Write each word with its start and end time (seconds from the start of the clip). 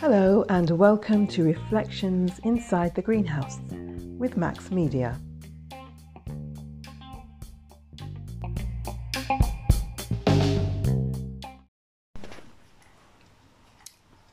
Hello, 0.00 0.46
and 0.48 0.70
welcome 0.70 1.26
to 1.26 1.44
Reflections 1.44 2.40
Inside 2.42 2.94
the 2.94 3.02
Greenhouse 3.02 3.58
with 4.16 4.38
Max 4.38 4.70
Media. 4.70 5.20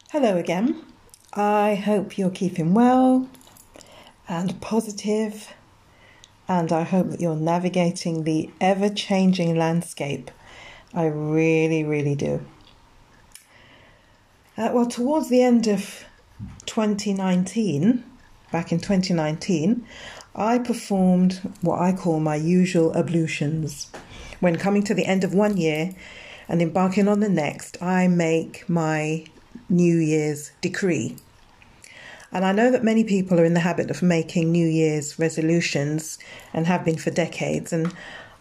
Hello 0.09 0.37
again. 0.37 0.81
I 1.33 1.75
hope 1.75 2.17
you're 2.17 2.29
keeping 2.29 2.73
well 2.73 3.27
and 4.29 4.61
positive, 4.61 5.53
and 6.50 6.73
I 6.73 6.81
hope 6.81 7.11
that 7.11 7.21
you're 7.21 7.36
navigating 7.36 8.23
the 8.23 8.50
ever 8.59 8.89
changing 8.89 9.55
landscape. 9.55 10.32
I 10.96 11.06
really, 11.06 11.83
really 11.83 12.15
do. 12.15 12.43
Uh, 14.57 14.71
well, 14.73 14.87
towards 14.87 15.29
the 15.29 15.43
end 15.43 15.68
of 15.68 16.04
2019, 16.65 18.04
back 18.51 18.71
in 18.71 18.79
2019, 18.79 19.86
I 20.36 20.57
performed 20.57 21.39
what 21.61 21.79
I 21.79 21.93
call 21.93 22.20
my 22.20 22.36
usual 22.36 22.97
ablutions. 22.97 23.92
When 24.39 24.56
coming 24.56 24.81
to 24.84 24.95
the 24.95 25.06
end 25.06 25.23
of 25.23 25.36
one 25.36 25.56
year 25.56 25.93
and 26.47 26.64
embarking 26.64 27.07
on 27.07 27.20
the 27.20 27.29
next, 27.29 27.81
I 27.81 28.07
make 28.07 28.68
my 28.68 29.25
New 29.70 29.97
Year's 29.97 30.51
decree. 30.61 31.15
And 32.31 32.45
I 32.45 32.52
know 32.52 32.69
that 32.72 32.83
many 32.83 33.03
people 33.03 33.39
are 33.39 33.45
in 33.45 33.56
the 33.56 33.59
habit 33.59 33.89
of 33.89 34.02
making 34.02 34.52
New 34.52 34.67
Year's 34.67 35.17
resolutions 35.17 36.20
and 36.53 36.67
have 36.67 36.86
been 36.86 36.97
for 36.97 37.11
decades. 37.11 37.73
And 37.73 37.94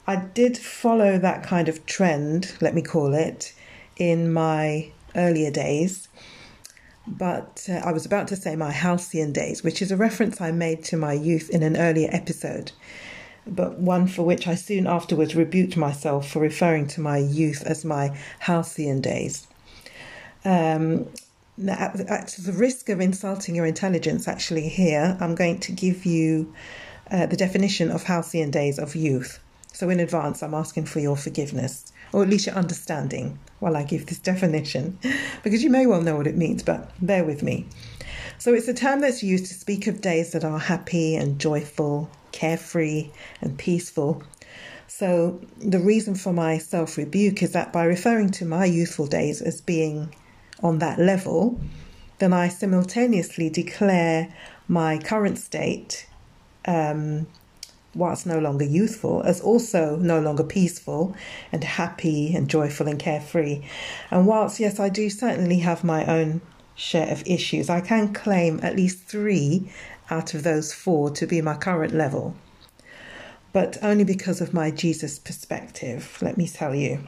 I 0.06 0.16
did 0.16 0.58
follow 0.58 1.18
that 1.18 1.42
kind 1.42 1.68
of 1.68 1.84
trend, 1.86 2.56
let 2.60 2.74
me 2.74 2.82
call 2.82 3.14
it, 3.14 3.54
in 3.96 4.32
my 4.32 4.90
earlier 5.16 5.50
days. 5.50 6.08
But 7.06 7.66
uh, 7.70 7.80
I 7.84 7.92
was 7.92 8.04
about 8.04 8.28
to 8.28 8.36
say 8.36 8.54
my 8.54 8.70
halcyon 8.70 9.32
days, 9.32 9.62
which 9.62 9.80
is 9.80 9.90
a 9.90 9.96
reference 9.96 10.40
I 10.40 10.50
made 10.50 10.84
to 10.84 10.96
my 10.96 11.14
youth 11.14 11.48
in 11.48 11.62
an 11.62 11.76
earlier 11.76 12.08
episode, 12.12 12.72
but 13.46 13.78
one 13.78 14.06
for 14.06 14.24
which 14.24 14.46
I 14.46 14.54
soon 14.54 14.86
afterwards 14.86 15.34
rebuked 15.34 15.76
myself 15.76 16.30
for 16.30 16.40
referring 16.40 16.86
to 16.88 17.00
my 17.00 17.16
youth 17.16 17.62
as 17.64 17.84
my 17.84 18.14
halcyon 18.40 19.00
days. 19.00 19.46
Um, 20.44 21.08
at, 21.66 22.00
at, 22.00 22.28
the 22.38 22.52
risk 22.52 22.88
of 22.88 23.00
insulting 23.00 23.54
your 23.54 23.66
intelligence, 23.66 24.28
actually, 24.28 24.68
here 24.68 25.16
I'm 25.20 25.34
going 25.34 25.58
to 25.60 25.72
give 25.72 26.04
you 26.06 26.52
uh, 27.10 27.26
the 27.26 27.36
definition 27.36 27.90
of 27.90 28.04
halcyon 28.04 28.50
days 28.50 28.78
of 28.78 28.94
youth. 28.94 29.40
So, 29.72 29.90
in 29.90 30.00
advance, 30.00 30.42
I'm 30.42 30.54
asking 30.54 30.86
for 30.86 31.00
your 31.00 31.16
forgiveness, 31.16 31.92
or 32.12 32.22
at 32.22 32.28
least 32.28 32.46
your 32.46 32.54
understanding, 32.54 33.38
while 33.60 33.76
I 33.76 33.82
give 33.82 34.06
this 34.06 34.18
definition, 34.32 34.98
because 35.42 35.62
you 35.62 35.70
may 35.70 35.86
well 35.86 36.02
know 36.02 36.16
what 36.16 36.26
it 36.26 36.36
means, 36.36 36.62
but 36.62 36.90
bear 37.00 37.24
with 37.24 37.42
me. 37.42 37.66
So, 38.38 38.54
it's 38.54 38.68
a 38.68 38.74
term 38.74 39.00
that's 39.00 39.22
used 39.22 39.46
to 39.46 39.54
speak 39.54 39.86
of 39.86 40.00
days 40.00 40.32
that 40.32 40.44
are 40.44 40.58
happy 40.58 41.16
and 41.16 41.38
joyful, 41.38 42.10
carefree 42.32 43.10
and 43.40 43.58
peaceful. 43.58 44.22
So, 44.86 45.40
the 45.58 45.80
reason 45.80 46.14
for 46.14 46.32
my 46.32 46.58
self 46.58 46.96
rebuke 46.96 47.42
is 47.42 47.52
that 47.52 47.72
by 47.72 47.84
referring 47.84 48.30
to 48.30 48.44
my 48.44 48.64
youthful 48.64 49.06
days 49.06 49.42
as 49.42 49.60
being 49.60 50.14
on 50.62 50.78
that 50.78 50.98
level, 50.98 51.60
then 52.18 52.32
I 52.32 52.48
simultaneously 52.48 53.48
declare 53.48 54.34
my 54.66 54.98
current 54.98 55.38
state, 55.38 56.06
um, 56.66 57.26
whilst 57.94 58.26
no 58.26 58.38
longer 58.38 58.64
youthful, 58.64 59.22
as 59.22 59.40
also 59.40 59.96
no 59.96 60.20
longer 60.20 60.44
peaceful 60.44 61.16
and 61.52 61.64
happy 61.64 62.34
and 62.34 62.48
joyful 62.48 62.86
and 62.86 62.98
carefree. 62.98 63.62
And 64.10 64.26
whilst, 64.26 64.60
yes, 64.60 64.78
I 64.78 64.88
do 64.88 65.08
certainly 65.08 65.60
have 65.60 65.84
my 65.84 66.04
own 66.06 66.40
share 66.74 67.10
of 67.10 67.26
issues, 67.26 67.70
I 67.70 67.80
can 67.80 68.12
claim 68.12 68.60
at 68.62 68.76
least 68.76 69.04
three 69.04 69.70
out 70.10 70.34
of 70.34 70.42
those 70.42 70.72
four 70.72 71.10
to 71.10 71.26
be 71.26 71.40
my 71.40 71.54
current 71.56 71.94
level. 71.94 72.34
But 73.52 73.78
only 73.82 74.04
because 74.04 74.40
of 74.40 74.54
my 74.54 74.70
Jesus 74.70 75.18
perspective, 75.18 76.18
let 76.20 76.36
me 76.36 76.46
tell 76.46 76.74
you 76.74 77.06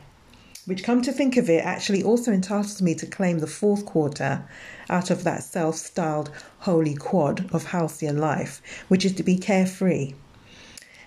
which, 0.70 0.84
come 0.84 1.02
to 1.02 1.10
think 1.10 1.36
of 1.36 1.50
it, 1.50 1.64
actually 1.64 2.00
also 2.00 2.30
entitles 2.30 2.80
me 2.80 2.94
to 2.94 3.04
claim 3.04 3.40
the 3.40 3.46
fourth 3.48 3.84
quarter 3.84 4.44
out 4.88 5.10
of 5.10 5.24
that 5.24 5.42
self 5.42 5.74
styled 5.74 6.30
holy 6.60 6.94
quad 6.94 7.52
of 7.52 7.64
halcyon 7.64 8.18
life, 8.18 8.62
which 8.86 9.04
is 9.04 9.12
to 9.12 9.24
be 9.24 9.36
carefree. 9.36 10.14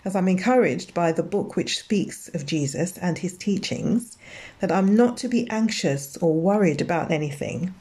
As 0.04 0.18
I'm 0.18 0.28
encouraged 0.28 0.94
by 0.94 1.14
the 1.14 1.24
book 1.24 1.56
which 1.56 1.80
speaks 1.80 2.28
of 2.34 2.46
Jesus 2.46 2.98
and 2.98 3.18
his 3.18 3.38
teachings, 3.38 4.18
that 4.60 4.70
I'm 4.70 4.98
not 4.98 5.16
to 5.20 5.30
be 5.30 5.50
anxious 5.50 6.18
or 6.18 6.34
worried 6.34 6.82
about 6.82 7.10
anything. 7.10 7.74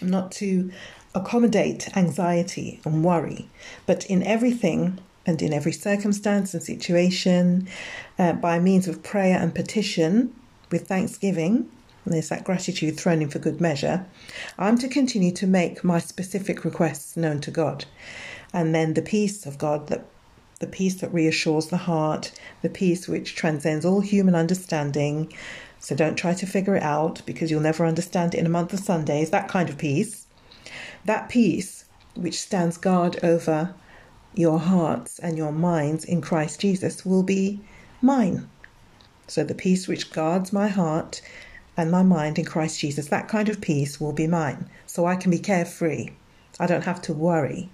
I'm 0.00 0.08
not 0.08 0.32
to 0.32 0.72
accommodate 1.14 1.94
anxiety 1.94 2.80
and 2.86 3.04
worry, 3.04 3.50
but 3.84 4.06
in 4.06 4.22
everything 4.22 4.98
and 5.26 5.42
in 5.42 5.52
every 5.52 5.72
circumstance 5.72 6.54
and 6.54 6.62
situation, 6.62 7.68
uh, 8.18 8.32
by 8.32 8.58
means 8.58 8.88
of 8.88 9.02
prayer 9.02 9.38
and 9.38 9.54
petition, 9.54 10.34
with 10.74 10.88
thanksgiving, 10.88 11.70
there's 12.04 12.30
that 12.30 12.42
gratitude 12.42 12.98
thrown 12.98 13.22
in 13.22 13.30
for 13.30 13.38
good 13.38 13.60
measure, 13.60 14.04
I'm 14.58 14.76
to 14.78 14.88
continue 14.88 15.30
to 15.30 15.46
make 15.46 15.84
my 15.84 16.00
specific 16.00 16.64
requests 16.64 17.16
known 17.16 17.40
to 17.42 17.52
God. 17.52 17.84
And 18.52 18.74
then 18.74 18.94
the 18.94 19.00
peace 19.00 19.46
of 19.46 19.56
God, 19.56 19.86
the 19.86 20.66
peace 20.66 20.96
that 20.96 21.14
reassures 21.14 21.68
the 21.68 21.76
heart, 21.76 22.32
the 22.62 22.68
peace 22.68 23.06
which 23.06 23.36
transcends 23.36 23.84
all 23.84 24.00
human 24.00 24.34
understanding. 24.34 25.32
So 25.78 25.94
don't 25.94 26.16
try 26.16 26.34
to 26.34 26.46
figure 26.46 26.74
it 26.74 26.82
out 26.82 27.22
because 27.24 27.52
you'll 27.52 27.60
never 27.60 27.86
understand 27.86 28.34
it 28.34 28.38
in 28.38 28.46
a 28.46 28.56
month 28.58 28.72
of 28.72 28.80
Sundays, 28.80 29.30
that 29.30 29.48
kind 29.48 29.68
of 29.68 29.78
peace. 29.78 30.26
That 31.04 31.28
peace 31.28 31.84
which 32.16 32.40
stands 32.40 32.78
guard 32.78 33.20
over 33.22 33.74
your 34.34 34.58
hearts 34.58 35.20
and 35.20 35.38
your 35.38 35.52
minds 35.52 36.04
in 36.04 36.20
Christ 36.20 36.60
Jesus 36.60 37.06
will 37.06 37.22
be 37.22 37.60
mine. 38.02 38.48
So 39.26 39.44
the 39.44 39.54
peace 39.54 39.88
which 39.88 40.12
guards 40.12 40.52
my 40.52 40.68
heart 40.68 41.22
and 41.76 41.90
my 41.90 42.02
mind 42.02 42.38
in 42.38 42.44
Christ 42.44 42.80
Jesus, 42.80 43.08
that 43.08 43.28
kind 43.28 43.48
of 43.48 43.60
peace 43.60 44.00
will 44.00 44.12
be 44.12 44.26
mine. 44.26 44.68
So 44.86 45.06
I 45.06 45.16
can 45.16 45.30
be 45.30 45.38
carefree. 45.38 46.10
I 46.60 46.66
don't 46.66 46.84
have 46.84 47.02
to 47.02 47.12
worry. 47.12 47.70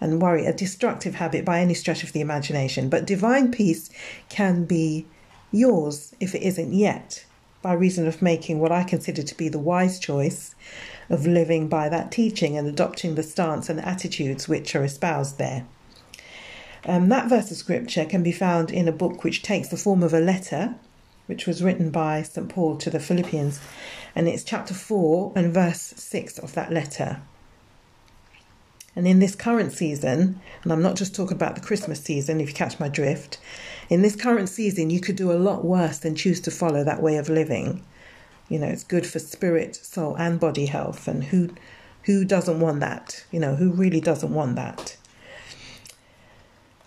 And 0.00 0.20
worry, 0.20 0.46
a 0.46 0.52
destructive 0.52 1.16
habit 1.16 1.44
by 1.44 1.60
any 1.60 1.74
stretch 1.74 2.02
of 2.02 2.12
the 2.12 2.20
imagination. 2.20 2.88
But 2.88 3.06
divine 3.06 3.50
peace 3.50 3.90
can 4.28 4.64
be 4.64 5.06
yours 5.52 6.14
if 6.18 6.34
it 6.34 6.42
isn't 6.42 6.72
yet, 6.72 7.24
by 7.60 7.74
reason 7.74 8.08
of 8.08 8.22
making 8.22 8.58
what 8.58 8.72
I 8.72 8.82
consider 8.82 9.22
to 9.22 9.36
be 9.36 9.48
the 9.48 9.58
wise 9.58 9.98
choice 10.00 10.54
of 11.10 11.26
living 11.26 11.68
by 11.68 11.88
that 11.88 12.10
teaching 12.10 12.56
and 12.56 12.66
adopting 12.66 13.14
the 13.14 13.22
stance 13.22 13.68
and 13.68 13.78
attitudes 13.80 14.48
which 14.48 14.74
are 14.74 14.84
espoused 14.84 15.38
there. 15.38 15.66
Um, 16.84 17.08
that 17.10 17.28
verse 17.28 17.50
of 17.50 17.56
scripture 17.56 18.04
can 18.04 18.22
be 18.22 18.32
found 18.32 18.70
in 18.70 18.88
a 18.88 18.92
book 18.92 19.22
which 19.22 19.42
takes 19.42 19.68
the 19.68 19.76
form 19.76 20.02
of 20.02 20.12
a 20.12 20.20
letter, 20.20 20.74
which 21.26 21.46
was 21.46 21.62
written 21.62 21.90
by 21.90 22.22
St. 22.22 22.48
Paul 22.48 22.76
to 22.78 22.90
the 22.90 22.98
Philippians, 22.98 23.60
and 24.16 24.28
it's 24.28 24.42
chapter 24.42 24.74
4 24.74 25.32
and 25.36 25.54
verse 25.54 25.94
6 25.96 26.38
of 26.38 26.54
that 26.54 26.72
letter. 26.72 27.22
And 28.94 29.06
in 29.06 29.20
this 29.20 29.34
current 29.34 29.72
season, 29.72 30.40
and 30.62 30.72
I'm 30.72 30.82
not 30.82 30.96
just 30.96 31.14
talking 31.14 31.36
about 31.36 31.54
the 31.54 31.62
Christmas 31.62 32.02
season, 32.02 32.40
if 32.40 32.48
you 32.48 32.54
catch 32.54 32.78
my 32.78 32.88
drift, 32.88 33.38
in 33.88 34.02
this 34.02 34.16
current 34.16 34.48
season, 34.48 34.90
you 34.90 35.00
could 35.00 35.16
do 35.16 35.32
a 35.32 35.38
lot 35.38 35.64
worse 35.64 35.98
than 35.98 36.14
choose 36.14 36.40
to 36.42 36.50
follow 36.50 36.84
that 36.84 37.00
way 37.00 37.16
of 37.16 37.28
living. 37.28 37.84
You 38.48 38.58
know, 38.58 38.66
it's 38.66 38.84
good 38.84 39.06
for 39.06 39.18
spirit, 39.18 39.76
soul, 39.76 40.16
and 40.16 40.38
body 40.38 40.66
health. 40.66 41.08
And 41.08 41.24
who, 41.24 41.50
who 42.02 42.24
doesn't 42.24 42.60
want 42.60 42.80
that? 42.80 43.24
You 43.30 43.40
know, 43.40 43.54
who 43.54 43.70
really 43.70 44.00
doesn't 44.00 44.34
want 44.34 44.56
that? 44.56 44.96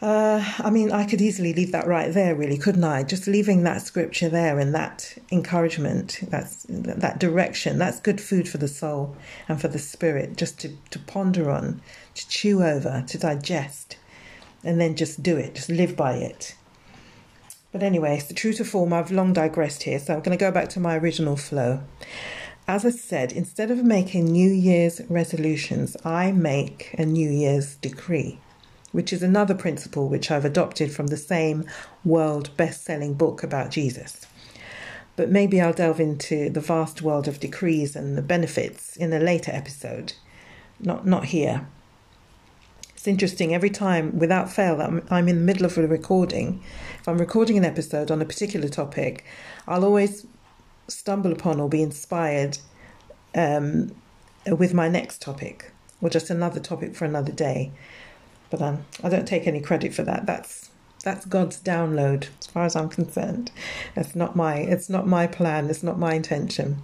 Uh, 0.05 0.53
I 0.59 0.69
mean, 0.69 0.91
I 0.91 1.03
could 1.03 1.19
easily 1.19 1.51
leave 1.51 1.71
that 1.71 1.87
right 1.87 2.13
there, 2.13 2.35
really, 2.35 2.59
couldn't 2.59 2.83
I? 2.83 3.01
Just 3.01 3.25
leaving 3.25 3.63
that 3.63 3.81
scripture 3.81 4.29
there 4.29 4.59
and 4.59 4.71
that 4.75 5.17
encouragement, 5.31 6.19
that's 6.29 6.67
that 6.69 7.17
direction, 7.19 7.79
that's 7.79 7.99
good 7.99 8.21
food 8.21 8.47
for 8.47 8.59
the 8.59 8.67
soul 8.67 9.17
and 9.49 9.59
for 9.59 9.67
the 9.67 9.79
spirit, 9.79 10.37
just 10.37 10.59
to, 10.59 10.77
to 10.91 10.99
ponder 10.99 11.49
on, 11.49 11.81
to 12.13 12.29
chew 12.29 12.61
over, 12.61 13.03
to 13.07 13.17
digest, 13.17 13.97
and 14.63 14.79
then 14.79 14.95
just 14.95 15.23
do 15.23 15.37
it, 15.37 15.55
just 15.55 15.69
live 15.69 15.95
by 15.95 16.13
it. 16.13 16.55
But 17.71 17.81
anyway, 17.81 18.17
it's 18.17 18.27
the 18.27 18.35
true 18.35 18.53
to 18.53 18.63
form. 18.63 18.93
I've 18.93 19.09
long 19.09 19.33
digressed 19.33 19.81
here, 19.81 19.97
so 19.97 20.13
I'm 20.13 20.21
going 20.21 20.37
to 20.37 20.45
go 20.45 20.51
back 20.51 20.69
to 20.69 20.79
my 20.79 20.97
original 20.97 21.35
flow. 21.35 21.81
As 22.67 22.85
I 22.85 22.91
said, 22.91 23.31
instead 23.31 23.71
of 23.71 23.83
making 23.83 24.25
New 24.25 24.51
Year's 24.51 25.01
resolutions, 25.09 25.97
I 26.05 26.31
make 26.31 26.93
a 26.95 27.07
New 27.07 27.31
Year's 27.31 27.73
decree 27.77 28.39
which 28.95 29.11
is 29.11 29.21
another 29.21 29.53
principle 29.53 30.07
which 30.07 30.31
I've 30.31 30.45
adopted 30.45 30.89
from 30.89 31.07
the 31.07 31.17
same 31.17 31.65
world 32.05 32.55
best 32.55 32.85
selling 32.85 33.13
book 33.13 33.43
about 33.43 33.69
Jesus. 33.69 34.25
But 35.17 35.29
maybe 35.29 35.59
I'll 35.59 35.73
delve 35.73 35.99
into 35.99 36.49
the 36.49 36.61
vast 36.61 37.01
world 37.01 37.27
of 37.27 37.41
decrees 37.41 37.97
and 37.97 38.17
the 38.17 38.21
benefits 38.21 38.95
in 38.95 39.11
a 39.11 39.19
later 39.19 39.51
episode, 39.51 40.13
not, 40.79 41.05
not 41.05 41.25
here. 41.25 41.67
It's 42.95 43.05
interesting 43.05 43.53
every 43.53 43.69
time, 43.69 44.17
without 44.17 44.49
fail, 44.49 44.81
I'm, 44.81 45.05
I'm 45.09 45.27
in 45.27 45.39
the 45.39 45.45
middle 45.45 45.65
of 45.65 45.77
a 45.77 45.85
recording. 45.85 46.63
If 47.01 47.09
I'm 47.09 47.17
recording 47.17 47.57
an 47.57 47.65
episode 47.65 48.11
on 48.11 48.21
a 48.21 48.25
particular 48.25 48.69
topic, 48.69 49.25
I'll 49.67 49.83
always 49.83 50.25
stumble 50.87 51.33
upon 51.33 51.59
or 51.59 51.67
be 51.67 51.81
inspired 51.81 52.59
um, 53.35 53.93
with 54.47 54.73
my 54.73 54.87
next 54.87 55.21
topic 55.21 55.73
or 56.01 56.09
just 56.09 56.29
another 56.29 56.61
topic 56.61 56.95
for 56.95 57.03
another 57.03 57.33
day. 57.33 57.73
But 58.57 58.79
I 59.03 59.09
don't 59.09 59.27
take 59.27 59.47
any 59.47 59.61
credit 59.61 59.93
for 59.93 60.03
that. 60.03 60.25
That's 60.25 60.69
that's 61.03 61.25
God's 61.25 61.59
download, 61.61 62.29
as 62.39 62.47
far 62.47 62.65
as 62.65 62.75
I'm 62.75 62.89
concerned. 62.89 63.51
That's 63.93 64.15
not 64.15 64.35
my. 64.35 64.55
It's 64.57 64.89
not 64.89 65.07
my 65.07 65.27
plan. 65.27 65.69
It's 65.69 65.83
not 65.83 65.99
my 65.99 66.13
intention. 66.15 66.81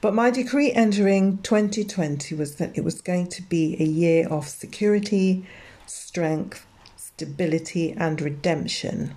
But 0.00 0.14
my 0.14 0.30
decree 0.30 0.72
entering 0.72 1.38
2020 1.38 2.34
was 2.34 2.56
that 2.56 2.76
it 2.76 2.84
was 2.84 3.00
going 3.00 3.28
to 3.28 3.42
be 3.42 3.76
a 3.80 3.84
year 3.84 4.28
of 4.28 4.48
security, 4.48 5.46
strength, 5.86 6.66
stability, 6.96 7.92
and 7.92 8.20
redemption. 8.20 9.14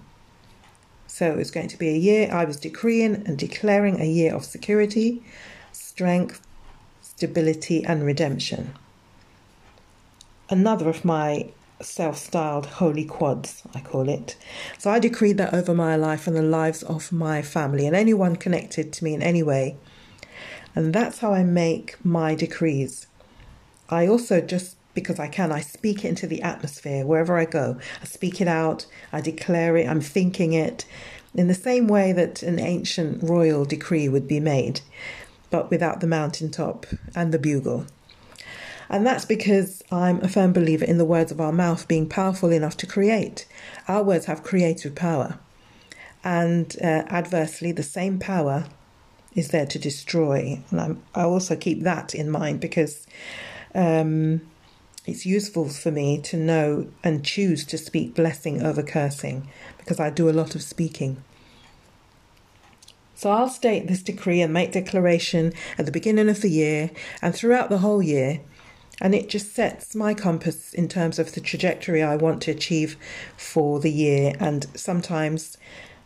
So 1.07 1.31
it 1.31 1.37
was 1.37 1.49
going 1.49 1.69
to 1.69 1.77
be 1.77 1.89
a 1.89 1.97
year, 1.97 2.29
I 2.31 2.45
was 2.45 2.57
decreeing 2.57 3.15
and 3.25 3.37
declaring 3.37 4.01
a 4.01 4.05
year 4.05 4.35
of 4.35 4.43
security, 4.43 5.23
strength, 5.71 6.45
stability, 7.01 7.83
and 7.85 8.03
redemption. 8.03 8.73
Another 10.49 10.89
of 10.89 11.05
my 11.05 11.49
self 11.81 12.17
styled 12.17 12.65
holy 12.65 13.05
quads, 13.05 13.63
I 13.73 13.81
call 13.81 14.09
it. 14.09 14.35
So 14.77 14.89
I 14.89 14.99
decreed 14.99 15.37
that 15.37 15.53
over 15.53 15.73
my 15.73 15.95
life 15.95 16.27
and 16.27 16.35
the 16.35 16.41
lives 16.41 16.83
of 16.83 17.11
my 17.11 17.41
family 17.41 17.85
and 17.85 17.95
anyone 17.95 18.35
connected 18.35 18.93
to 18.93 19.03
me 19.03 19.13
in 19.13 19.21
any 19.21 19.43
way 19.43 19.77
and 20.75 20.93
that's 20.93 21.19
how 21.19 21.33
I 21.33 21.43
make 21.43 21.95
my 22.03 22.35
decrees. 22.35 23.07
I 23.89 24.07
also 24.07 24.41
just 24.41 24.75
because 24.93 25.19
I 25.19 25.27
can, 25.27 25.51
I 25.51 25.61
speak 25.61 26.05
it 26.05 26.09
into 26.09 26.27
the 26.27 26.41
atmosphere 26.41 27.05
wherever 27.05 27.37
I 27.37 27.45
go. 27.45 27.79
I 28.01 28.05
speak 28.05 28.39
it 28.39 28.47
out, 28.47 28.85
I 29.11 29.21
declare 29.21 29.75
it, 29.77 29.87
I'm 29.87 30.01
thinking 30.01 30.53
it 30.53 30.85
in 31.33 31.47
the 31.47 31.53
same 31.53 31.87
way 31.87 32.13
that 32.13 32.43
an 32.43 32.59
ancient 32.59 33.21
royal 33.23 33.65
decree 33.65 34.07
would 34.07 34.27
be 34.27 34.39
made, 34.39 34.81
but 35.49 35.69
without 35.69 35.99
the 35.99 36.07
mountaintop 36.07 36.85
and 37.13 37.33
the 37.33 37.39
bugle. 37.39 37.87
And 38.89 39.05
that's 39.05 39.25
because 39.25 39.83
I'm 39.91 40.21
a 40.21 40.27
firm 40.27 40.53
believer 40.53 40.85
in 40.85 40.97
the 40.97 41.05
words 41.05 41.31
of 41.31 41.41
our 41.41 41.51
mouth 41.51 41.87
being 41.87 42.07
powerful 42.07 42.51
enough 42.51 42.77
to 42.77 42.87
create. 42.87 43.47
Our 43.87 44.03
words 44.03 44.25
have 44.25 44.43
creative 44.43 44.95
power. 44.95 45.39
And 46.23 46.75
uh, 46.81 47.03
adversely, 47.09 47.71
the 47.71 47.83
same 47.83 48.19
power 48.19 48.65
is 49.35 49.49
there 49.49 49.65
to 49.65 49.79
destroy. 49.79 50.61
And 50.71 50.81
I'm, 50.81 51.03
i 51.13 51.23
also 51.23 51.55
keep 51.55 51.83
that 51.83 52.15
in 52.15 52.29
mind 52.29 52.59
because 52.59 53.05
um, 53.73 54.41
it's 55.05 55.25
useful 55.25 55.69
for 55.69 55.91
me 55.91 56.19
to 56.21 56.37
know 56.37 56.87
and 57.03 57.23
choose 57.23 57.65
to 57.65 57.77
speak 57.77 58.15
blessing 58.15 58.63
over 58.63 58.81
cursing 58.81 59.47
because 59.77 59.99
I 59.99 60.09
do 60.09 60.29
a 60.29 60.31
lot 60.31 60.55
of 60.55 60.63
speaking. 60.63 61.21
So 63.13 63.29
I'll 63.29 63.49
state 63.49 63.87
this 63.87 64.01
decree 64.01 64.41
and 64.41 64.51
make 64.51 64.71
declaration 64.71 65.53
at 65.77 65.85
the 65.85 65.91
beginning 65.91 66.27
of 66.27 66.41
the 66.41 66.49
year 66.49 66.91
and 67.21 67.35
throughout 67.35 67.69
the 67.69 67.77
whole 67.77 68.01
year. 68.01 68.41
And 69.01 69.13
it 69.13 69.29
just 69.29 69.53
sets 69.53 69.93
my 69.93 70.13
compass 70.13 70.73
in 70.73 70.87
terms 70.87 71.19
of 71.19 71.33
the 71.33 71.41
trajectory 71.41 72.01
I 72.01 72.15
want 72.15 72.41
to 72.43 72.51
achieve 72.51 72.95
for 73.35 73.79
the 73.79 73.91
year. 73.91 74.33
And 74.39 74.65
sometimes 74.73 75.57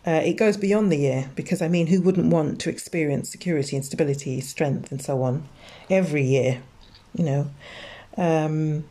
uh, 0.08 0.22
it 0.24 0.34
goes 0.34 0.58
beyond 0.58 0.92
the 0.92 0.98
year 0.98 1.30
because 1.36 1.62
I 1.62 1.68
mean, 1.68 1.88
who 1.88 2.02
wouldn't 2.02 2.32
want 2.32 2.60
to 2.62 2.70
experience 2.70 3.30
security 3.30 3.76
and 3.76 3.86
stability, 3.86 4.42
strength, 4.42 4.92
and 4.92 5.02
so 5.02 5.22
on 5.22 5.48
every 5.90 6.24
year, 6.24 6.62
you 7.14 7.26
know? 7.26 7.50
Um, 8.18 8.86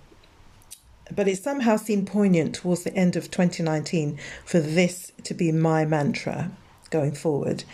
but 1.15 1.27
it 1.27 1.39
somehow 1.39 1.77
seemed 1.77 2.06
poignant 2.06 2.55
towards 2.55 2.85
the 2.85 2.95
end 2.95 3.17
of 3.17 3.31
2019 3.31 4.19
for 4.45 4.61
this 4.61 5.12
to 5.25 5.35
be 5.35 5.53
my 5.53 5.85
mantra 5.85 6.50
going 6.91 7.12
forward, 7.12 7.65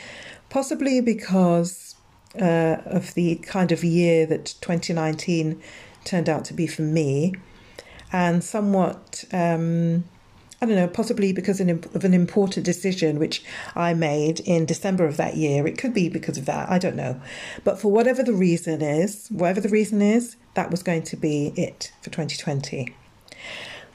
possibly 0.49 1.00
because 1.00 1.97
uh, 2.41 2.76
of 2.87 3.15
the 3.15 3.37
kind 3.37 3.73
of 3.73 3.85
year 3.85 4.26
that 4.26 4.55
2019 4.61 5.61
turned 6.04 6.28
out 6.28 6.44
to 6.46 6.54
be 6.54 6.66
for 6.66 6.82
me, 6.82 7.34
and 8.12 8.42
somewhat. 8.42 9.24
Um, 9.32 10.04
I 10.62 10.66
don't 10.66 10.76
know, 10.76 10.88
possibly 10.88 11.34
because 11.34 11.60
of 11.60 12.04
an 12.04 12.14
important 12.14 12.64
decision 12.64 13.18
which 13.18 13.44
I 13.74 13.92
made 13.92 14.40
in 14.40 14.64
December 14.64 15.04
of 15.04 15.18
that 15.18 15.36
year. 15.36 15.66
It 15.66 15.76
could 15.76 15.92
be 15.92 16.08
because 16.08 16.38
of 16.38 16.46
that, 16.46 16.70
I 16.70 16.78
don't 16.78 16.96
know. 16.96 17.20
But 17.64 17.78
for 17.78 17.92
whatever 17.92 18.22
the 18.22 18.32
reason 18.32 18.80
is, 18.80 19.28
whatever 19.28 19.60
the 19.60 19.68
reason 19.68 20.00
is, 20.00 20.36
that 20.54 20.70
was 20.70 20.82
going 20.82 21.02
to 21.02 21.16
be 21.16 21.52
it 21.56 21.92
for 22.00 22.08
2020. 22.08 22.94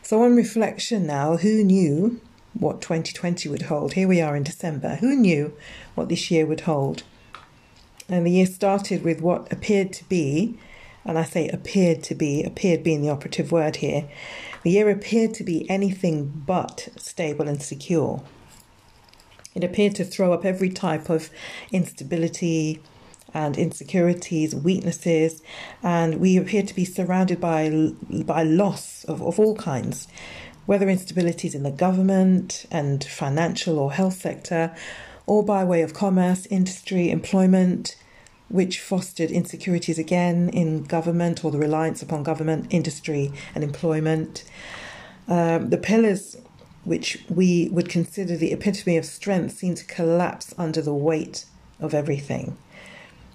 So, 0.04 0.22
on 0.22 0.36
reflection 0.36 1.08
now, 1.08 1.38
who 1.38 1.64
knew 1.64 2.22
what 2.54 2.82
2020 2.82 3.50
would 3.50 3.64
hold? 3.64 3.94
Here 3.94 4.08
we 4.08 4.22
are 4.22 4.36
in 4.36 4.44
December. 4.44 4.96
Who 4.98 5.16
knew 5.16 5.54
what 5.96 6.10
this 6.10 6.30
year 6.30 6.46
would 6.46 6.62
hold? 6.62 7.04
And 8.08 8.26
the 8.26 8.32
year 8.32 8.46
started 8.46 9.04
with 9.04 9.22
what 9.22 9.52
appeared 9.52 9.94
to 9.94 10.04
be, 10.06 10.60
and 11.06 11.18
I 11.18 11.24
say 11.24 11.48
appeared 11.50 12.04
to 12.04 12.16
be, 12.16 12.44
appeared 12.44 12.84
being 12.84 13.02
the 13.02 13.10
operative 13.10 13.52
word 13.52 13.78
here, 13.78 14.10
the 14.64 14.72
year 14.72 14.90
appeared 14.90 15.34
to 15.36 15.44
be 15.44 15.70
anything 15.70 16.44
but 16.46 16.90
stable 16.98 17.48
and 17.48 17.62
secure. 17.62 18.22
It 19.56 19.64
appeared 19.64 19.96
to 19.96 20.06
throw 20.06 20.34
up 20.34 20.46
every 20.46 20.70
type 20.70 21.10
of 21.10 21.30
instability 21.72 22.82
and 23.34 23.58
insecurities, 23.58 24.56
weaknesses, 24.56 25.42
and 25.84 26.20
we 26.20 26.38
appeared 26.38 26.68
to 26.68 26.76
be 26.76 26.86
surrounded 26.86 27.40
by, 27.40 27.92
by 28.26 28.44
loss 28.44 29.04
of, 29.06 29.22
of 29.22 29.40
all 29.40 29.56
kinds, 29.56 30.08
whether 30.66 30.88
instabilities 30.88 31.56
in 31.56 31.64
the 31.64 31.72
government 31.72 32.66
and 32.72 33.04
financial 33.04 33.80
or 33.80 33.92
health 33.92 34.22
sector, 34.22 34.76
or 35.26 35.44
by 35.44 35.64
way 35.64 35.82
of 35.82 35.94
commerce, 35.94 36.46
industry, 36.48 37.10
employment, 37.10 37.96
which 38.50 38.80
fostered 38.80 39.32
insecurities 39.32 39.98
again 39.98 40.50
in 40.50 40.84
government 40.84 41.46
or 41.46 41.52
the 41.52 41.60
reliance 41.60 42.02
upon 42.02 42.24
government, 42.24 42.68
industry, 42.72 43.32
and 43.56 43.64
employment. 43.64 44.44
Um, 45.28 45.70
the 45.70 45.78
pillars 45.78 46.38
which 46.84 47.24
we 47.30 47.70
would 47.72 47.90
consider 47.90 48.36
the 48.36 48.52
epitome 48.52 48.98
of 48.98 49.06
strength 49.06 49.58
seem 49.58 49.76
to 49.76 49.86
collapse 49.86 50.54
under 50.58 50.82
the 50.82 50.94
weight 50.94 51.46
of 51.80 51.94
everything. 51.94 52.58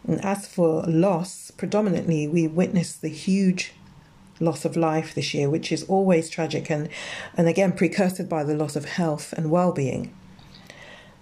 And 0.07 0.23
as 0.25 0.47
for 0.47 0.83
loss, 0.83 1.51
predominantly 1.53 2.27
we 2.27 2.49
witnessed 2.49 3.01
the 3.01 3.09
huge 3.09 3.73
loss 4.41 4.65
of 4.65 4.77
life 4.77 5.15
this 5.15 5.33
year, 5.33 5.49
which 5.49 5.71
is 5.71 5.85
always 5.85 6.29
tragic 6.29 6.71
and, 6.71 6.89
and 7.37 7.49
again 7.49 7.73
precursored 7.73 8.29
by 8.29 8.45
the 8.45 8.57
loss 8.57 8.77
of 8.77 8.85
health 8.85 9.33
and 9.35 9.51
well 9.51 9.73
being. 9.73 10.13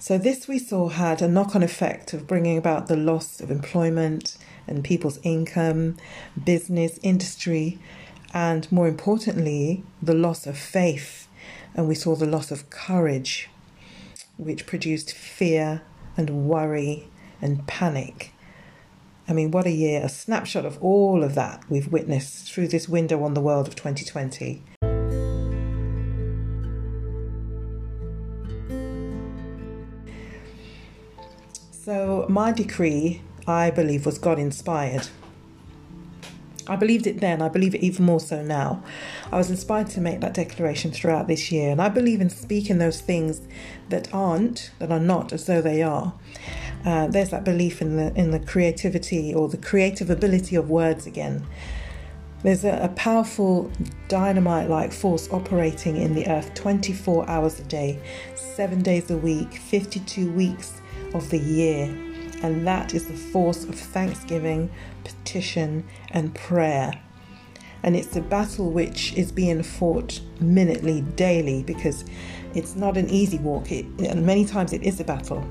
So, 0.02 0.18
this 0.18 0.48
we 0.48 0.58
saw 0.58 0.88
had 0.88 1.22
a 1.22 1.28
knock 1.28 1.54
on 1.54 1.62
effect 1.62 2.12
of 2.12 2.26
bringing 2.26 2.58
about 2.58 2.88
the 2.88 2.96
loss 2.96 3.40
of 3.40 3.52
employment 3.52 4.36
and 4.66 4.82
people's 4.82 5.20
income, 5.22 5.96
business, 6.42 6.98
industry, 7.04 7.78
and 8.34 8.70
more 8.72 8.88
importantly, 8.88 9.84
the 10.02 10.12
loss 10.12 10.44
of 10.44 10.58
faith. 10.58 11.28
And 11.76 11.86
we 11.86 11.94
saw 11.94 12.16
the 12.16 12.26
loss 12.26 12.50
of 12.50 12.68
courage, 12.68 13.48
which 14.38 14.66
produced 14.66 15.12
fear 15.12 15.82
and 16.16 16.48
worry 16.48 17.06
and 17.40 17.64
panic. 17.68 18.32
I 19.28 19.32
mean, 19.32 19.52
what 19.52 19.66
a 19.66 19.70
year, 19.70 20.02
a 20.02 20.08
snapshot 20.08 20.64
of 20.64 20.82
all 20.82 21.22
of 21.22 21.36
that 21.36 21.62
we've 21.68 21.92
witnessed 21.92 22.52
through 22.52 22.66
this 22.66 22.88
window 22.88 23.22
on 23.22 23.34
the 23.34 23.40
world 23.40 23.68
of 23.68 23.76
2020. 23.76 24.64
So, 31.92 32.24
my 32.26 32.52
decree, 32.52 33.20
I 33.46 33.70
believe, 33.70 34.06
was 34.06 34.16
God 34.16 34.38
inspired. 34.38 35.08
I 36.66 36.74
believed 36.74 37.06
it 37.06 37.20
then, 37.20 37.42
I 37.42 37.50
believe 37.50 37.74
it 37.74 37.82
even 37.82 38.06
more 38.06 38.18
so 38.18 38.42
now. 38.42 38.82
I 39.30 39.36
was 39.36 39.50
inspired 39.50 39.88
to 39.88 40.00
make 40.00 40.22
that 40.22 40.32
declaration 40.32 40.90
throughout 40.90 41.28
this 41.28 41.52
year, 41.52 41.70
and 41.70 41.82
I 41.82 41.90
believe 41.90 42.22
in 42.22 42.30
speaking 42.30 42.78
those 42.78 43.02
things 43.02 43.42
that 43.90 44.08
aren't, 44.10 44.70
that 44.78 44.90
are 44.90 44.98
not, 44.98 45.34
as 45.34 45.44
though 45.44 45.60
they 45.60 45.82
are. 45.82 46.14
Uh, 46.82 47.08
there's 47.08 47.28
that 47.28 47.44
belief 47.44 47.82
in 47.82 47.96
the 47.96 48.14
in 48.14 48.30
the 48.30 48.40
creativity 48.40 49.34
or 49.34 49.50
the 49.50 49.58
creative 49.58 50.08
ability 50.08 50.56
of 50.56 50.70
words 50.70 51.06
again. 51.06 51.46
There's 52.42 52.64
a, 52.64 52.84
a 52.84 52.88
powerful 52.88 53.70
dynamite 54.08 54.70
like 54.70 54.94
force 54.94 55.28
operating 55.30 55.98
in 55.98 56.14
the 56.14 56.26
earth 56.26 56.54
24 56.54 57.28
hours 57.28 57.60
a 57.60 57.64
day, 57.64 58.00
seven 58.34 58.82
days 58.82 59.10
a 59.10 59.18
week, 59.18 59.52
52 59.52 60.32
weeks 60.32 60.80
of 61.14 61.30
the 61.30 61.38
year, 61.38 61.84
and 62.42 62.66
that 62.66 62.94
is 62.94 63.06
the 63.06 63.14
force 63.14 63.64
of 63.64 63.74
thanksgiving, 63.74 64.70
petition, 65.04 65.84
and 66.10 66.34
prayer. 66.34 66.92
And 67.82 67.96
it's 67.96 68.14
a 68.16 68.20
battle 68.20 68.70
which 68.70 69.12
is 69.14 69.32
being 69.32 69.62
fought 69.62 70.20
minutely, 70.40 71.00
daily, 71.16 71.62
because 71.64 72.04
it's 72.54 72.76
not 72.76 72.96
an 72.96 73.08
easy 73.10 73.38
walk. 73.38 73.72
It, 73.72 73.86
and 73.98 74.24
many 74.24 74.44
times 74.44 74.72
it 74.72 74.82
is 74.82 75.00
a 75.00 75.04
battle. 75.04 75.44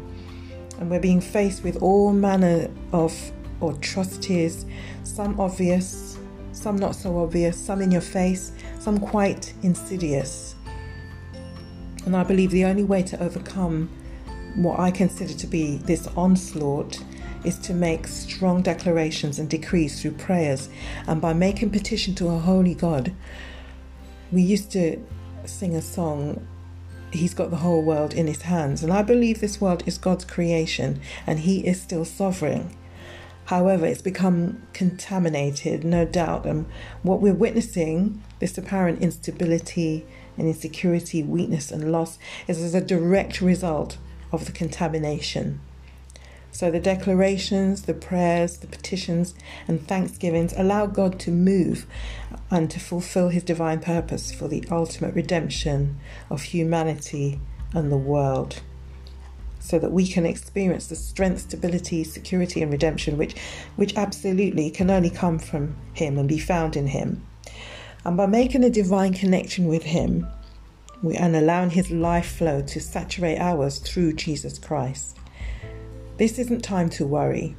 And 0.79 0.89
we're 0.89 0.99
being 0.99 1.21
faced 1.21 1.63
with 1.63 1.81
all 1.81 2.13
manner 2.13 2.69
of 2.93 3.13
atrocities, 3.61 4.65
some 5.03 5.39
obvious, 5.39 6.17
some 6.53 6.75
not 6.77 6.95
so 6.95 7.17
obvious, 7.19 7.57
some 7.57 7.81
in 7.81 7.91
your 7.91 8.01
face, 8.01 8.51
some 8.79 8.99
quite 8.99 9.53
insidious. 9.61 10.55
And 12.05 12.15
I 12.15 12.23
believe 12.23 12.51
the 12.51 12.65
only 12.65 12.83
way 12.83 13.03
to 13.03 13.21
overcome 13.21 13.89
what 14.55 14.79
I 14.79 14.91
consider 14.91 15.33
to 15.33 15.47
be 15.47 15.77
this 15.77 16.07
onslaught 16.15 17.03
is 17.43 17.57
to 17.59 17.73
make 17.73 18.07
strong 18.07 18.61
declarations 18.61 19.39
and 19.39 19.49
decrees 19.49 20.01
through 20.01 20.11
prayers 20.11 20.69
and 21.07 21.21
by 21.21 21.33
making 21.33 21.71
petition 21.71 22.13
to 22.15 22.27
a 22.27 22.37
holy 22.37 22.75
God. 22.75 23.13
We 24.31 24.41
used 24.41 24.71
to 24.71 25.03
sing 25.45 25.75
a 25.75 25.81
song, 25.81 26.47
He's 27.11 27.33
got 27.33 27.49
the 27.49 27.57
whole 27.57 27.81
world 27.81 28.13
in 28.13 28.27
His 28.27 28.43
hands, 28.43 28.83
and 28.83 28.93
I 28.93 29.01
believe 29.01 29.41
this 29.41 29.59
world 29.59 29.83
is 29.85 29.97
God's 29.97 30.25
creation 30.25 31.01
and 31.25 31.39
He 31.39 31.65
is 31.67 31.81
still 31.81 32.05
sovereign. 32.05 32.75
However, 33.45 33.85
it's 33.85 34.01
become 34.01 34.61
contaminated, 34.71 35.83
no 35.83 36.05
doubt, 36.05 36.45
and 36.45 36.67
what 37.03 37.21
we're 37.21 37.33
witnessing, 37.33 38.23
this 38.39 38.57
apparent 38.57 39.01
instability 39.01 40.05
and 40.37 40.47
insecurity, 40.47 41.21
weakness, 41.21 41.69
and 41.69 41.91
loss, 41.91 42.17
is 42.47 42.61
as 42.61 42.73
a 42.73 42.79
direct 42.79 43.41
result 43.41 43.97
of 44.31 44.45
the 44.45 44.51
contamination. 44.51 45.59
So 46.51 46.69
the 46.69 46.79
declarations, 46.79 47.83
the 47.83 47.93
prayers, 47.93 48.57
the 48.57 48.67
petitions, 48.67 49.33
and 49.67 49.87
thanksgivings 49.87 50.53
allow 50.57 50.85
God 50.85 51.19
to 51.21 51.31
move 51.31 51.87
and 52.49 52.69
to 52.69 52.79
fulfill 52.79 53.29
his 53.29 53.43
divine 53.43 53.79
purpose 53.79 54.31
for 54.31 54.49
the 54.49 54.65
ultimate 54.69 55.15
redemption 55.15 55.97
of 56.29 56.43
humanity 56.43 57.39
and 57.73 57.91
the 57.91 57.97
world. 57.97 58.61
So 59.59 59.79
that 59.79 59.93
we 59.93 60.05
can 60.05 60.25
experience 60.25 60.87
the 60.87 60.95
strength, 60.95 61.41
stability, 61.41 62.03
security, 62.03 62.61
and 62.61 62.71
redemption 62.71 63.17
which, 63.17 63.35
which 63.77 63.95
absolutely 63.95 64.69
can 64.71 64.89
only 64.89 65.09
come 65.09 65.39
from 65.39 65.77
Him 65.93 66.17
and 66.17 66.27
be 66.27 66.39
found 66.39 66.75
in 66.75 66.87
Him. 66.87 67.25
And 68.03 68.17
by 68.17 68.25
making 68.25 68.63
a 68.63 68.69
divine 68.69 69.13
connection 69.13 69.67
with 69.67 69.83
Him, 69.83 70.27
we, 71.01 71.15
and 71.15 71.35
allowing 71.35 71.71
His 71.71 71.91
life 71.91 72.37
flow 72.37 72.61
to 72.61 72.79
saturate 72.79 73.39
ours 73.39 73.79
through 73.79 74.13
Jesus 74.13 74.59
Christ. 74.59 75.17
This 76.17 76.37
isn't 76.39 76.61
time 76.61 76.89
to 76.91 77.05
worry. 77.05 77.55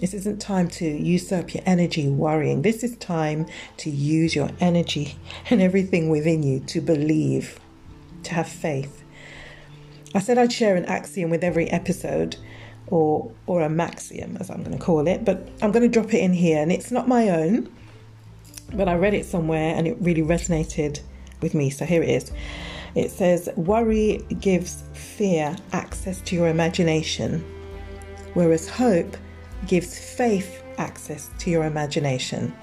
This 0.00 0.14
isn't 0.14 0.40
time 0.40 0.68
to 0.68 0.86
usurp 0.86 1.54
your 1.54 1.62
energy 1.66 2.08
worrying. 2.08 2.62
This 2.62 2.82
is 2.82 2.96
time 2.96 3.46
to 3.78 3.90
use 3.90 4.34
your 4.34 4.50
energy 4.58 5.16
and 5.50 5.60
everything 5.60 6.08
within 6.08 6.42
you 6.42 6.60
to 6.60 6.80
believe, 6.80 7.60
to 8.24 8.34
have 8.34 8.48
faith. 8.48 9.04
I 10.14 10.18
said 10.18 10.38
I'd 10.38 10.52
share 10.52 10.76
an 10.76 10.84
axiom 10.86 11.30
with 11.30 11.44
every 11.44 11.68
episode, 11.70 12.36
or 12.88 13.32
or 13.46 13.62
a 13.62 13.68
maxium 13.68 14.40
as 14.40 14.50
I'm 14.50 14.62
going 14.62 14.76
to 14.76 14.84
call 14.84 15.06
it, 15.06 15.24
but 15.24 15.48
I'm 15.62 15.72
going 15.72 15.82
to 15.82 15.88
drop 15.88 16.12
it 16.12 16.18
in 16.18 16.32
here, 16.32 16.60
and 16.60 16.72
it's 16.72 16.90
not 16.90 17.08
my 17.08 17.28
own, 17.30 17.74
but 18.74 18.88
I 18.88 18.94
read 18.94 19.14
it 19.14 19.26
somewhere 19.26 19.74
and 19.74 19.86
it 19.86 19.96
really 20.00 20.22
resonated 20.22 21.00
with 21.42 21.54
me. 21.54 21.70
So 21.70 21.84
here 21.84 22.02
it 22.02 22.08
is. 22.08 22.32
It 22.94 23.10
says, 23.10 23.48
Worry 23.56 24.18
gives 24.40 24.82
fear 24.92 25.56
access 25.72 26.20
to 26.22 26.36
your 26.36 26.48
imagination, 26.48 27.44
whereas 28.34 28.68
hope 28.68 29.16
gives 29.66 29.98
faith 29.98 30.62
access 30.78 31.30
to 31.38 31.50
your 31.50 31.64
imagination. 31.64 32.54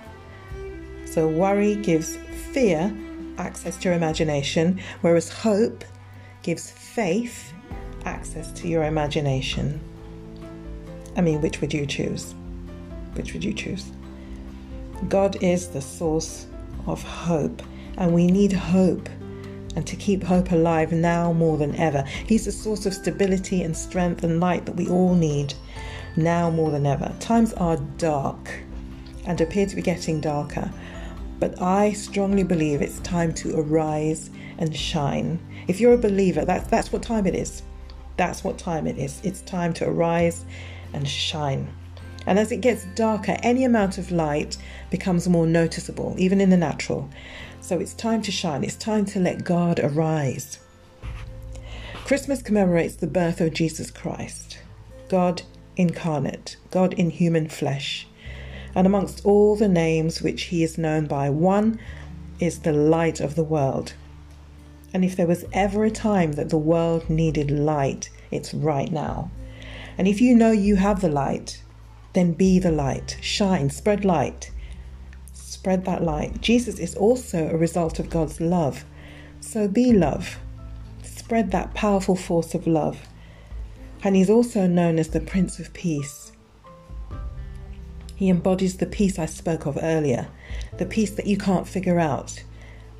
So, 1.05 1.27
worry 1.27 1.75
gives 1.75 2.17
fear 2.51 2.95
access 3.37 3.77
to 3.77 3.89
your 3.89 3.93
imagination, 3.97 4.79
whereas 5.01 5.29
hope 5.29 5.83
gives 6.43 6.69
faith 6.69 7.51
access 8.05 8.51
to 8.53 8.67
your 8.67 8.83
imagination. 8.83 9.79
I 11.15 11.21
mean, 11.21 11.41
which 11.41 11.61
would 11.61 11.73
you 11.73 11.85
choose? 11.85 12.35
Which 13.13 13.33
would 13.33 13.43
you 13.43 13.53
choose? 13.53 13.91
God 15.07 15.41
is 15.41 15.69
the 15.69 15.81
source 15.81 16.45
of 16.85 17.01
hope, 17.01 17.61
and 17.99 18.13
we 18.13 18.27
need 18.27 18.53
hope 18.53 19.07
and 19.75 19.85
to 19.85 19.95
keep 19.95 20.23
hope 20.23 20.51
alive 20.51 20.91
now 20.91 21.31
more 21.31 21.57
than 21.57 21.75
ever. 21.75 22.03
He's 22.25 22.45
the 22.45 22.51
source 22.51 22.85
of 22.85 22.93
stability 22.93 23.61
and 23.61 23.77
strength 23.77 24.23
and 24.23 24.39
light 24.39 24.65
that 24.65 24.75
we 24.75 24.87
all 24.87 25.13
need 25.13 25.53
now 26.15 26.49
more 26.49 26.71
than 26.71 26.85
ever. 26.85 27.13
Times 27.19 27.53
are 27.53 27.77
dark 27.97 28.51
and 29.25 29.39
appear 29.39 29.67
to 29.67 29.75
be 29.75 29.81
getting 29.81 30.19
darker, 30.19 30.71
but 31.39 31.61
I 31.61 31.91
strongly 31.91 32.43
believe 32.43 32.81
it's 32.81 32.99
time 33.01 33.33
to 33.35 33.59
arise 33.59 34.31
and 34.57 34.75
shine. 34.75 35.39
If 35.67 35.79
you're 35.79 35.93
a 35.93 35.97
believer, 35.97 36.45
that's, 36.45 36.67
that's 36.67 36.91
what 36.91 37.03
time 37.03 37.27
it 37.27 37.35
is. 37.35 37.61
That's 38.17 38.43
what 38.43 38.57
time 38.57 38.87
it 38.87 38.97
is. 38.97 39.21
It's 39.23 39.41
time 39.41 39.73
to 39.75 39.87
arise 39.87 40.45
and 40.93 41.07
shine. 41.07 41.71
And 42.25 42.37
as 42.37 42.51
it 42.51 42.57
gets 42.57 42.85
darker, 42.95 43.37
any 43.43 43.63
amount 43.63 43.97
of 43.97 44.11
light 44.11 44.57
becomes 44.89 45.27
more 45.29 45.47
noticeable, 45.47 46.15
even 46.17 46.41
in 46.41 46.49
the 46.49 46.57
natural. 46.57 47.09
So 47.61 47.79
it's 47.79 47.93
time 47.93 48.21
to 48.23 48.31
shine, 48.31 48.63
it's 48.63 48.75
time 48.75 49.05
to 49.07 49.19
let 49.19 49.43
God 49.43 49.79
arise. 49.79 50.59
Christmas 52.05 52.41
commemorates 52.41 52.95
the 52.95 53.07
birth 53.07 53.41
of 53.41 53.53
Jesus 53.53 53.91
Christ, 53.91 54.59
God 55.09 55.43
incarnate, 55.75 56.57
God 56.71 56.93
in 56.93 57.09
human 57.09 57.47
flesh. 57.47 58.07
And 58.73 58.87
amongst 58.87 59.25
all 59.25 59.55
the 59.55 59.67
names 59.67 60.21
which 60.21 60.43
he 60.43 60.63
is 60.63 60.77
known 60.77 61.05
by, 61.05 61.29
one 61.29 61.79
is 62.39 62.59
the 62.59 62.73
light 62.73 63.19
of 63.19 63.35
the 63.35 63.43
world. 63.43 63.93
And 64.93 65.05
if 65.05 65.15
there 65.15 65.27
was 65.27 65.45
ever 65.53 65.83
a 65.83 65.91
time 65.91 66.31
that 66.33 66.49
the 66.49 66.57
world 66.57 67.09
needed 67.09 67.51
light, 67.51 68.09
it's 68.31 68.53
right 68.53 68.91
now. 68.91 69.29
And 69.97 70.07
if 70.07 70.21
you 70.21 70.33
know 70.33 70.51
you 70.51 70.77
have 70.77 71.01
the 71.01 71.09
light, 71.09 71.61
then 72.13 72.33
be 72.33 72.57
the 72.57 72.71
light, 72.71 73.17
shine, 73.21 73.69
spread 73.69 74.05
light 74.05 74.49
spread 75.59 75.83
that 75.83 76.01
light. 76.01 76.39
Jesus 76.39 76.79
is 76.79 76.95
also 76.95 77.49
a 77.49 77.57
result 77.57 77.99
of 77.99 78.09
God's 78.09 78.39
love. 78.39 78.85
So 79.41 79.67
be 79.67 79.91
love. 79.91 80.39
Spread 81.03 81.51
that 81.51 81.73
powerful 81.73 82.15
force 82.15 82.55
of 82.55 82.65
love. 82.65 82.97
And 84.01 84.15
he's 84.15 84.29
also 84.29 84.67
known 84.67 84.97
as 84.97 85.09
the 85.09 85.19
Prince 85.19 85.59
of 85.59 85.73
Peace. 85.73 86.31
He 88.15 88.29
embodies 88.29 88.77
the 88.77 88.85
peace 88.85 89.19
I 89.19 89.25
spoke 89.25 89.65
of 89.65 89.77
earlier, 89.81 90.29
the 90.77 90.85
peace 90.85 91.11
that 91.11 91.27
you 91.27 91.37
can't 91.37 91.67
figure 91.67 91.99
out, 91.99 92.41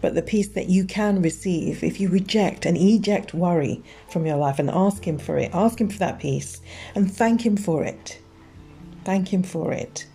but 0.01 0.13
the 0.13 0.22
peace 0.22 0.50
that 0.50 0.68
you 0.68 0.84
can 0.84 1.22
receive 1.22 1.82
if 1.82 2.01
you 2.01 2.10
reject 2.10 2.66
and 2.66 2.75
eject 2.75 3.34
worry 3.34 3.82
from 4.10 4.25
your 4.25 4.36
life 4.36 4.60
and 4.60 4.70
ask 4.70 5.08
Him 5.08 5.18
for 5.18 5.38
it. 5.38 5.51
Ask 5.54 5.80
Him 5.80 5.88
for 5.88 6.00
that 6.00 6.20
peace 6.20 6.60
and 6.94 7.10
thank 7.10 7.46
Him 7.46 7.56
for 7.56 7.86
it. 7.86 8.20
Thank 9.06 9.34
Him 9.34 9.44
for 9.44 9.72
it. 9.72 10.08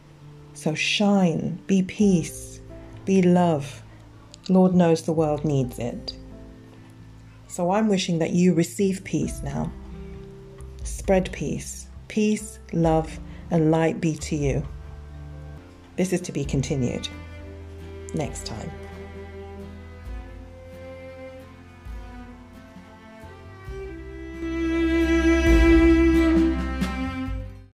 So 0.54 0.74
shine, 0.74 1.60
be 1.66 1.82
peace, 1.82 2.60
be 3.04 3.22
love. 3.22 3.82
Lord 4.48 4.74
knows 4.74 5.02
the 5.02 5.12
world 5.12 5.44
needs 5.44 5.78
it. 5.78 6.14
So 7.48 7.70
I'm 7.70 7.88
wishing 7.88 8.18
that 8.18 8.30
you 8.30 8.54
receive 8.54 9.04
peace 9.04 9.42
now. 9.42 9.72
Spread 10.82 11.30
peace. 11.32 11.88
Peace, 12.08 12.58
love, 12.72 13.18
and 13.50 13.70
light 13.70 14.00
be 14.00 14.14
to 14.14 14.36
you. 14.36 14.66
This 15.96 16.12
is 16.12 16.20
to 16.22 16.32
be 16.32 16.44
continued 16.44 17.08
next 18.14 18.46
time. 18.46 18.70